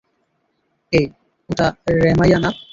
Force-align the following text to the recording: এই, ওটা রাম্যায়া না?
এই, 0.93 1.05
ওটা 1.49 1.65
রাম্যায়া 2.03 2.37
না? 2.43 2.49